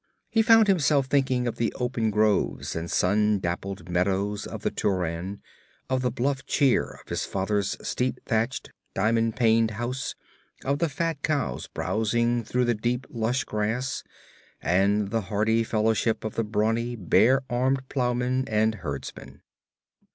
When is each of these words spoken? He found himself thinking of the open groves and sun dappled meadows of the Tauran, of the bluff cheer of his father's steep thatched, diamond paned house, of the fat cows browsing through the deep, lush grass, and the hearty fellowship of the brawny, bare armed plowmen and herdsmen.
He 0.31 0.41
found 0.41 0.67
himself 0.67 1.05
thinking 1.05 1.45
of 1.45 1.57
the 1.57 1.71
open 1.73 2.09
groves 2.09 2.75
and 2.75 2.89
sun 2.89 3.37
dappled 3.37 3.87
meadows 3.87 4.47
of 4.47 4.63
the 4.63 4.71
Tauran, 4.71 5.41
of 5.91 6.01
the 6.01 6.09
bluff 6.09 6.43
cheer 6.47 6.97
of 7.03 7.07
his 7.09 7.23
father's 7.23 7.77
steep 7.87 8.17
thatched, 8.25 8.71
diamond 8.95 9.35
paned 9.35 9.69
house, 9.69 10.15
of 10.65 10.79
the 10.79 10.89
fat 10.89 11.21
cows 11.21 11.67
browsing 11.67 12.43
through 12.43 12.65
the 12.65 12.73
deep, 12.73 13.05
lush 13.11 13.43
grass, 13.43 14.03
and 14.59 15.11
the 15.11 15.21
hearty 15.21 15.63
fellowship 15.63 16.23
of 16.23 16.33
the 16.33 16.43
brawny, 16.43 16.95
bare 16.95 17.43
armed 17.47 17.87
plowmen 17.87 18.45
and 18.47 18.73
herdsmen. 18.81 19.43